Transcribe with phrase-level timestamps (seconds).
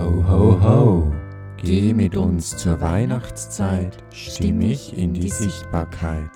[0.00, 1.12] Ho, ho, ho,
[1.58, 6.30] geh mit uns zur Weihnachtszeit, stimmig in die Sichtbarkeit.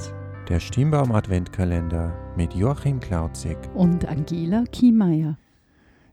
[0.50, 5.38] Der Stimmbaum Adventkalender mit Joachim Klauzig und Angela Kiemeier.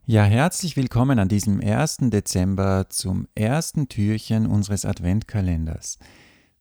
[0.06, 1.98] Ja, herzlich willkommen an diesem 1.
[2.04, 5.99] Dezember zum ersten Türchen unseres Adventkalenders.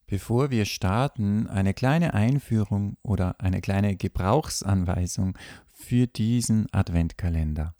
[0.08, 5.38] Bevor wir starten, eine kleine Einführung oder eine kleine Gebrauchsanweisung
[5.72, 7.76] für diesen Adventkalender.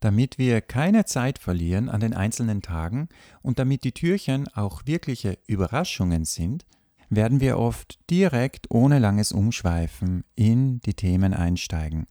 [0.00, 3.08] Damit wir keine Zeit verlieren an den einzelnen Tagen
[3.42, 6.66] und damit die Türchen auch wirkliche Überraschungen sind,
[7.08, 12.06] werden wir oft direkt ohne langes Umschweifen in die Themen einsteigen.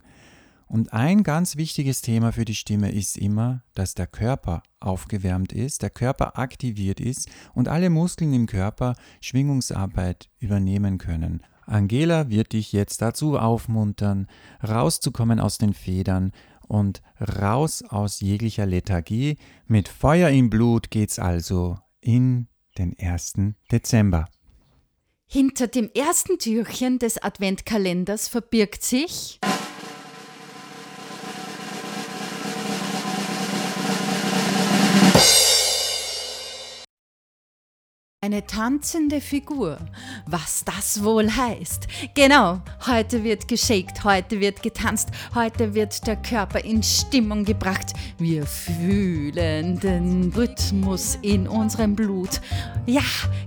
[0.67, 5.83] Und ein ganz wichtiges Thema für die Stimme ist immer, dass der Körper aufgewärmt ist,
[5.83, 11.43] der Körper aktiviert ist und alle Muskeln im Körper Schwingungsarbeit übernehmen können.
[11.67, 14.27] Angela wird dich jetzt dazu aufmuntern,
[14.67, 16.31] rauszukommen aus den Federn
[16.65, 19.37] und raus aus jeglicher Lethargie.
[19.67, 22.47] Mit Feuer im Blut geht's also in
[22.77, 23.33] den 1.
[23.71, 24.25] Dezember.
[25.27, 29.39] Hinter dem ersten Türchen des Adventkalenders verbirgt sich
[38.25, 39.77] Eine tanzende Figur.
[40.25, 41.87] Was das wohl heißt.
[42.15, 47.93] Genau, heute wird geschakt, heute wird getanzt, heute wird der Körper in Stimmung gebracht.
[48.17, 52.41] Wir fühlen den Rhythmus in unserem Blut.
[52.87, 53.03] Ja,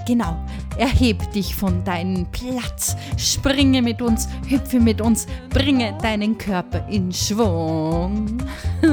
[0.06, 0.47] genau.
[0.77, 7.12] Erheb dich von deinem Platz, springe mit uns, hüpfe mit uns, bringe deinen Körper in
[7.12, 8.39] Schwung.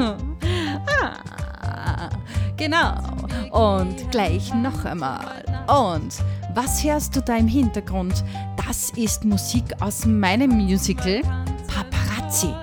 [0.87, 2.09] ah,
[2.57, 2.95] genau.
[3.51, 5.44] Und gleich noch einmal.
[5.67, 6.13] Und
[6.53, 8.23] was hörst du da im Hintergrund?
[8.65, 11.21] Das ist Musik aus meinem Musical
[11.67, 12.53] Paparazzi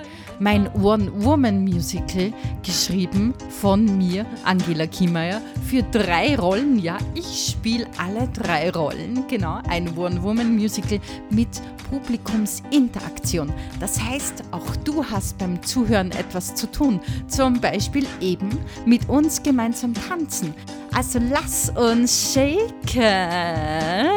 [0.42, 2.32] mein One-Woman-Musical,
[2.64, 6.80] geschrieben von mir, Angela Kiemeier, für drei Rollen.
[6.80, 10.98] Ja, ich spiele alle drei Rollen, genau, ein One-Woman-Musical
[11.30, 11.48] mit
[11.90, 13.52] Publikumsinteraktion.
[13.78, 18.50] Das heißt, auch du hast beim Zuhören etwas zu tun, zum Beispiel eben
[18.84, 20.54] mit uns gemeinsam tanzen.
[20.94, 24.10] Also lass uns shaken.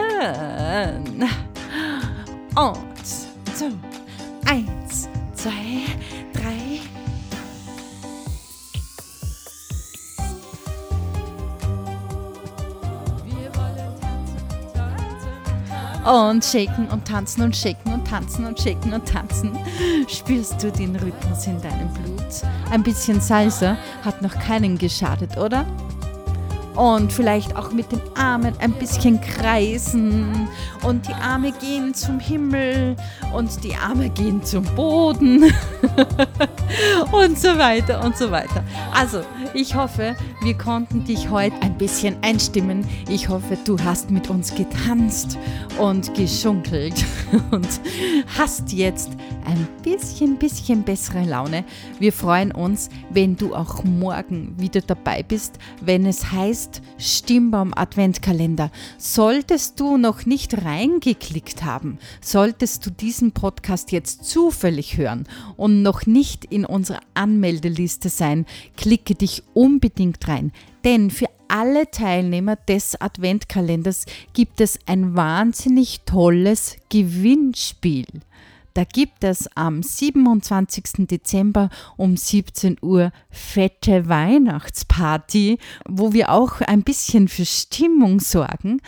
[2.56, 3.06] Und
[3.54, 3.66] so,
[4.46, 5.86] eins, zwei,
[6.34, 6.82] drei.
[16.06, 19.58] Und shaken und tanzen und shaken und tanzen und shaken und tanzen.
[20.08, 22.44] Spürst du den Rhythmus in deinem Blut?
[22.70, 25.66] Ein bisschen Salsa hat noch keinen geschadet, oder?
[26.76, 30.48] Und vielleicht auch mit den Armen ein bisschen kreisen
[30.84, 32.96] und die Arme gehen zum Himmel
[33.34, 35.44] und die Arme gehen zum Boden
[37.12, 38.64] und so weiter und so weiter.
[38.94, 39.22] Also,
[39.54, 42.86] ich hoffe, wir konnten dich heute ein bisschen einstimmen.
[43.10, 45.38] Ich hoffe, du hast mit uns getanzt
[45.80, 46.94] und geschunkelt
[47.52, 47.68] und
[48.38, 49.12] hast jetzt
[49.46, 51.66] ein bisschen, bisschen bessere Laune.
[52.00, 58.72] Wir freuen uns, wenn du auch morgen wieder dabei bist, wenn es heißt Stimmbaum Adventkalender.
[58.98, 65.28] Solltest du noch nicht reingeklickt haben, solltest du diesen Podcast jetzt zufällig hören
[65.58, 68.46] und noch nicht in unserer Anmeldeliste sein,
[68.78, 70.52] klicke dich unbedingt rein.
[70.84, 78.06] Denn für alle Teilnehmer des Adventkalenders gibt es ein wahnsinnig tolles Gewinnspiel.
[78.76, 81.08] Da gibt es am 27.
[81.08, 88.82] Dezember um 17 Uhr fette Weihnachtsparty, wo wir auch ein bisschen für Stimmung sorgen.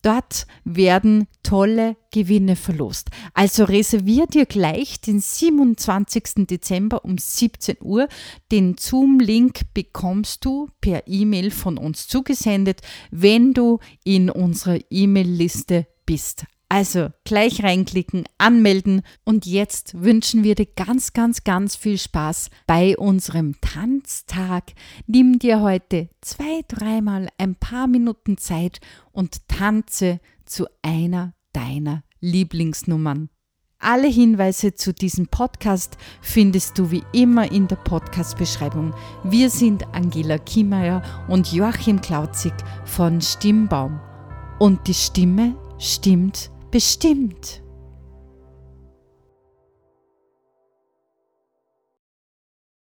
[0.00, 3.10] Dort werden tolle Gewinne verlost.
[3.34, 6.46] Also reservier dir gleich den 27.
[6.46, 8.08] Dezember um 17 Uhr.
[8.50, 16.46] Den Zoom-Link bekommst du per E-Mail von uns zugesendet, wenn du in unserer E-Mail-Liste bist.
[16.74, 22.98] Also gleich reinklicken, anmelden und jetzt wünschen wir dir ganz, ganz, ganz viel Spaß bei
[22.98, 24.72] unserem Tanztag.
[25.06, 28.80] Nimm dir heute zwei, dreimal ein paar Minuten Zeit
[29.12, 33.28] und tanze zu einer deiner Lieblingsnummern.
[33.78, 38.92] Alle Hinweise zu diesem Podcast findest du wie immer in der Podcast-Beschreibung.
[39.22, 42.54] Wir sind Angela Kiemeier und Joachim Klauzig
[42.84, 44.00] von Stimmbaum.
[44.58, 47.62] Und die Stimme stimmt bestimmt.